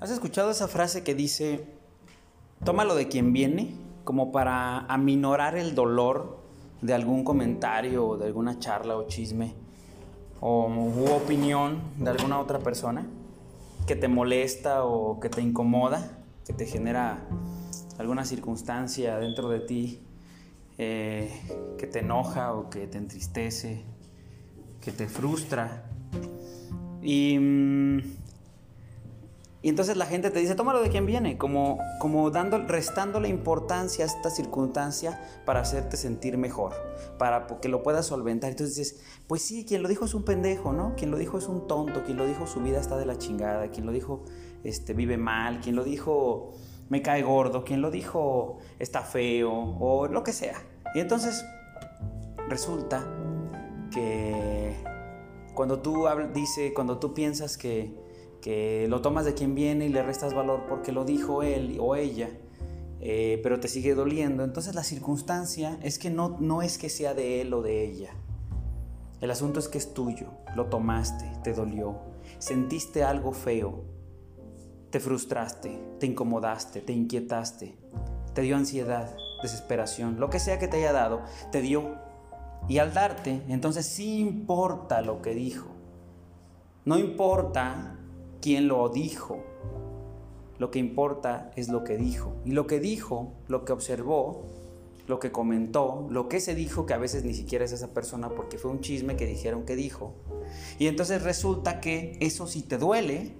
¿Has 0.00 0.10
escuchado 0.10 0.50
esa 0.50 0.66
frase 0.66 1.04
que 1.04 1.14
dice, 1.14 1.66
tómalo 2.64 2.94
de 2.94 3.08
quien 3.08 3.34
viene, 3.34 3.74
como 4.04 4.32
para 4.32 4.78
aminorar 4.86 5.56
el 5.56 5.74
dolor 5.74 6.38
de 6.80 6.94
algún 6.94 7.22
comentario 7.22 8.06
o 8.06 8.16
de 8.16 8.24
alguna 8.24 8.58
charla 8.58 8.96
o 8.96 9.06
chisme 9.06 9.52
o 10.40 10.68
u 10.68 11.04
opinión 11.12 11.82
de 11.98 12.08
alguna 12.08 12.40
otra 12.40 12.60
persona 12.60 13.06
que 13.86 13.94
te 13.94 14.08
molesta 14.08 14.84
o 14.84 15.20
que 15.20 15.28
te 15.28 15.42
incomoda, 15.42 16.18
que 16.46 16.54
te 16.54 16.64
genera 16.64 17.26
alguna 17.98 18.24
circunstancia 18.24 19.18
dentro 19.18 19.50
de 19.50 19.60
ti 19.60 20.00
eh, 20.78 21.30
que 21.76 21.86
te 21.86 21.98
enoja 21.98 22.54
o 22.54 22.70
que 22.70 22.86
te 22.86 22.96
entristece, 22.96 23.84
que 24.80 24.92
te 24.92 25.06
frustra. 25.08 25.90
Y 27.02 27.38
mm, 27.38 28.19
y 29.62 29.68
entonces 29.68 29.98
la 29.98 30.06
gente 30.06 30.30
te 30.30 30.38
dice, 30.38 30.54
tómalo 30.54 30.80
de 30.80 30.88
quien 30.88 31.04
viene, 31.04 31.36
como, 31.36 31.78
como 31.98 32.30
dando, 32.30 32.56
importancia 33.26 34.04
a 34.04 34.08
esta 34.08 34.30
circunstancia 34.30 35.20
para 35.44 35.60
hacerte 35.60 35.98
sentir 35.98 36.38
mejor, 36.38 36.72
para 37.18 37.46
que 37.60 37.68
lo 37.68 37.82
puedas 37.82 38.06
solventar. 38.06 38.50
Entonces 38.50 38.76
dices, 38.76 39.00
pues 39.26 39.42
sí, 39.42 39.66
quien 39.66 39.82
lo 39.82 39.88
dijo 39.88 40.06
es 40.06 40.14
un 40.14 40.24
pendejo, 40.24 40.72
¿no? 40.72 40.94
Quien 40.96 41.10
lo 41.10 41.18
dijo 41.18 41.36
es 41.36 41.46
un 41.46 41.66
tonto, 41.66 42.04
quien 42.04 42.16
lo 42.16 42.26
dijo 42.26 42.46
su 42.46 42.60
vida 42.60 42.80
está 42.80 42.96
de 42.96 43.04
la 43.04 43.18
chingada, 43.18 43.68
quien 43.68 43.84
lo 43.84 43.92
dijo 43.92 44.24
este, 44.64 44.94
vive 44.94 45.18
mal, 45.18 45.60
quien 45.60 45.76
lo 45.76 45.84
dijo 45.84 46.54
me 46.88 47.02
cae 47.02 47.22
gordo, 47.22 47.62
quien 47.62 47.82
lo 47.82 47.90
dijo 47.90 48.58
está 48.78 49.02
feo 49.02 49.52
o 49.78 50.06
lo 50.08 50.22
que 50.22 50.32
sea. 50.32 50.56
Y 50.94 51.00
entonces 51.00 51.44
resulta 52.48 53.06
que 53.92 54.74
cuando 55.54 55.80
tú 55.80 56.06
dice, 56.32 56.72
cuando 56.72 56.98
tú 56.98 57.12
piensas 57.12 57.58
que 57.58 57.94
que 58.40 58.86
lo 58.88 59.00
tomas 59.02 59.24
de 59.24 59.34
quien 59.34 59.54
viene 59.54 59.86
y 59.86 59.88
le 59.88 60.02
restas 60.02 60.34
valor 60.34 60.64
porque 60.68 60.92
lo 60.92 61.04
dijo 61.04 61.42
él 61.42 61.76
o 61.80 61.96
ella, 61.96 62.30
eh, 63.00 63.40
pero 63.42 63.60
te 63.60 63.68
sigue 63.68 63.94
doliendo. 63.94 64.44
Entonces 64.44 64.74
la 64.74 64.84
circunstancia 64.84 65.78
es 65.82 65.98
que 65.98 66.10
no, 66.10 66.36
no 66.40 66.62
es 66.62 66.78
que 66.78 66.88
sea 66.88 67.14
de 67.14 67.40
él 67.40 67.52
o 67.54 67.62
de 67.62 67.84
ella. 67.84 68.10
El 69.20 69.30
asunto 69.30 69.60
es 69.60 69.68
que 69.68 69.78
es 69.78 69.92
tuyo, 69.92 70.28
lo 70.56 70.66
tomaste, 70.66 71.30
te 71.44 71.52
dolió, 71.52 71.98
sentiste 72.38 73.04
algo 73.04 73.32
feo, 73.32 73.84
te 74.88 74.98
frustraste, 74.98 75.78
te 75.98 76.06
incomodaste, 76.06 76.80
te 76.80 76.94
inquietaste, 76.94 77.76
te 78.32 78.40
dio 78.40 78.56
ansiedad, 78.56 79.14
desesperación, 79.42 80.18
lo 80.18 80.30
que 80.30 80.38
sea 80.38 80.58
que 80.58 80.68
te 80.68 80.78
haya 80.78 80.92
dado, 80.92 81.22
te 81.52 81.60
dio. 81.60 81.96
Y 82.66 82.78
al 82.78 82.94
darte, 82.94 83.42
entonces 83.48 83.84
sí 83.86 84.20
importa 84.20 85.02
lo 85.02 85.20
que 85.20 85.34
dijo. 85.34 85.68
No 86.86 86.98
importa 86.98 87.99
quién 88.40 88.68
lo 88.68 88.88
dijo. 88.88 89.42
Lo 90.58 90.70
que 90.70 90.78
importa 90.78 91.50
es 91.56 91.68
lo 91.68 91.84
que 91.84 91.96
dijo. 91.96 92.36
Y 92.44 92.52
lo 92.52 92.66
que 92.66 92.80
dijo, 92.80 93.32
lo 93.48 93.64
que 93.64 93.72
observó, 93.72 94.44
lo 95.06 95.18
que 95.18 95.32
comentó, 95.32 96.06
lo 96.10 96.28
que 96.28 96.40
se 96.40 96.54
dijo, 96.54 96.86
que 96.86 96.94
a 96.94 96.98
veces 96.98 97.24
ni 97.24 97.34
siquiera 97.34 97.64
es 97.64 97.72
esa 97.72 97.94
persona 97.94 98.28
porque 98.30 98.58
fue 98.58 98.70
un 98.70 98.80
chisme 98.80 99.16
que 99.16 99.26
dijeron 99.26 99.64
que 99.64 99.76
dijo. 99.76 100.14
Y 100.78 100.86
entonces 100.86 101.22
resulta 101.22 101.80
que 101.80 102.16
eso 102.20 102.46
si 102.46 102.62
te 102.62 102.78
duele, 102.78 103.34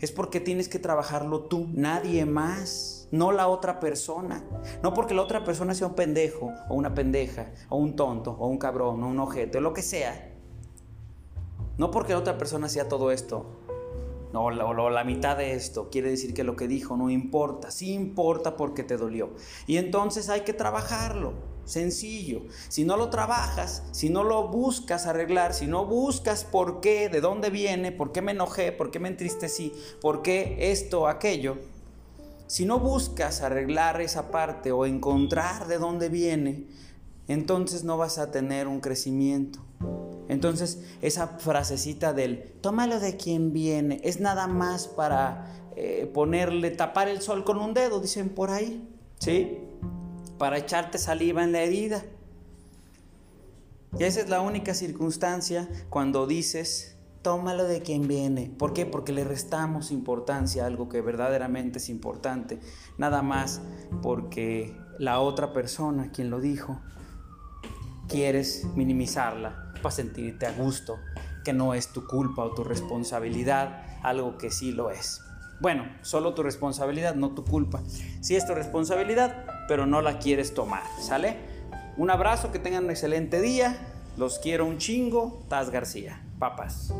es 0.00 0.12
porque 0.12 0.40
tienes 0.40 0.68
que 0.68 0.78
trabajarlo 0.78 1.42
tú, 1.44 1.68
nadie 1.72 2.24
más, 2.24 3.08
no 3.10 3.30
la 3.30 3.48
otra 3.48 3.78
persona. 3.78 4.44
No 4.82 4.94
porque 4.94 5.14
la 5.14 5.22
otra 5.22 5.44
persona 5.44 5.74
sea 5.74 5.88
un 5.88 5.94
pendejo 5.94 6.52
o 6.68 6.74
una 6.74 6.94
pendeja 6.94 7.52
o 7.68 7.76
un 7.76 7.94
tonto 7.94 8.32
o 8.32 8.48
un 8.48 8.58
cabrón 8.58 9.02
o 9.02 9.08
un 9.08 9.18
ojete 9.18 9.58
o 9.58 9.60
lo 9.60 9.72
que 9.72 9.82
sea. 9.82 10.30
No 11.78 11.90
porque 11.90 12.12
la 12.12 12.18
otra 12.18 12.38
persona 12.38 12.68
sea 12.68 12.88
todo 12.88 13.10
esto, 13.10 13.61
la, 14.32 14.90
la 14.90 15.04
mitad 15.04 15.36
de 15.36 15.52
esto 15.52 15.90
quiere 15.90 16.10
decir 16.10 16.34
que 16.34 16.44
lo 16.44 16.56
que 16.56 16.68
dijo 16.68 16.96
no 16.96 17.10
importa, 17.10 17.70
sí 17.70 17.92
importa 17.92 18.56
porque 18.56 18.82
te 18.82 18.96
dolió. 18.96 19.30
Y 19.66 19.76
entonces 19.76 20.28
hay 20.28 20.40
que 20.40 20.52
trabajarlo, 20.52 21.34
sencillo. 21.64 22.42
Si 22.68 22.84
no 22.84 22.96
lo 22.96 23.10
trabajas, 23.10 23.82
si 23.92 24.08
no 24.08 24.24
lo 24.24 24.48
buscas 24.48 25.06
arreglar, 25.06 25.54
si 25.54 25.66
no 25.66 25.84
buscas 25.84 26.44
por 26.44 26.80
qué, 26.80 27.08
de 27.08 27.20
dónde 27.20 27.50
viene, 27.50 27.92
por 27.92 28.12
qué 28.12 28.22
me 28.22 28.32
enojé, 28.32 28.72
por 28.72 28.90
qué 28.90 28.98
me 28.98 29.08
entristecí, 29.08 29.72
por 30.00 30.22
qué 30.22 30.56
esto, 30.72 31.08
aquello, 31.08 31.58
si 32.46 32.66
no 32.66 32.78
buscas 32.78 33.40
arreglar 33.40 34.00
esa 34.02 34.30
parte 34.30 34.72
o 34.72 34.84
encontrar 34.84 35.68
de 35.68 35.78
dónde 35.78 36.08
viene, 36.10 36.66
entonces 37.28 37.84
no 37.84 37.96
vas 37.96 38.18
a 38.18 38.30
tener 38.30 38.68
un 38.68 38.80
crecimiento. 38.80 39.60
Entonces, 40.28 40.82
esa 41.00 41.38
frasecita 41.38 42.12
del 42.12 42.52
tómalo 42.60 43.00
de 43.00 43.16
quien 43.16 43.52
viene 43.52 44.00
es 44.04 44.20
nada 44.20 44.46
más 44.46 44.88
para 44.88 45.70
eh, 45.76 46.10
ponerle, 46.12 46.70
tapar 46.70 47.08
el 47.08 47.20
sol 47.20 47.44
con 47.44 47.58
un 47.58 47.74
dedo, 47.74 48.00
dicen 48.00 48.28
por 48.28 48.50
ahí, 48.50 48.88
¿sí? 49.18 49.58
Para 50.38 50.58
echarte 50.58 50.98
saliva 50.98 51.42
en 51.42 51.52
la 51.52 51.60
herida. 51.60 52.04
Y 53.98 54.04
esa 54.04 54.20
es 54.20 54.28
la 54.28 54.40
única 54.40 54.74
circunstancia 54.74 55.68
cuando 55.90 56.26
dices, 56.26 56.96
tómalo 57.20 57.64
de 57.64 57.82
quien 57.82 58.08
viene. 58.08 58.50
¿Por 58.58 58.72
qué? 58.72 58.86
Porque 58.86 59.12
le 59.12 59.24
restamos 59.24 59.90
importancia 59.90 60.64
a 60.64 60.66
algo 60.66 60.88
que 60.88 61.02
verdaderamente 61.02 61.78
es 61.78 61.88
importante. 61.88 62.58
Nada 62.96 63.22
más 63.22 63.60
porque 64.02 64.76
la 64.98 65.20
otra 65.20 65.52
persona, 65.52 66.10
quien 66.10 66.30
lo 66.30 66.40
dijo, 66.40 66.80
quieres 68.08 68.66
minimizarla 68.74 69.61
para 69.82 69.94
sentirte 69.94 70.46
a 70.46 70.52
gusto, 70.52 70.98
que 71.44 71.52
no 71.52 71.74
es 71.74 71.92
tu 71.92 72.06
culpa 72.06 72.44
o 72.44 72.54
tu 72.54 72.64
responsabilidad, 72.64 73.84
algo 74.02 74.38
que 74.38 74.50
sí 74.50 74.72
lo 74.72 74.90
es. 74.90 75.20
Bueno, 75.60 75.84
solo 76.02 76.34
tu 76.34 76.42
responsabilidad, 76.42 77.14
no 77.14 77.34
tu 77.34 77.44
culpa. 77.44 77.82
Sí 78.20 78.34
es 78.34 78.46
tu 78.46 78.54
responsabilidad, 78.54 79.44
pero 79.68 79.86
no 79.86 80.00
la 80.00 80.18
quieres 80.18 80.54
tomar, 80.54 80.82
¿sale? 81.00 81.36
Un 81.96 82.10
abrazo, 82.10 82.50
que 82.50 82.58
tengan 82.58 82.84
un 82.84 82.90
excelente 82.90 83.40
día. 83.40 83.78
Los 84.16 84.38
quiero 84.38 84.66
un 84.66 84.78
chingo. 84.78 85.44
Taz 85.48 85.70
García. 85.70 86.20
Papas. 86.38 86.92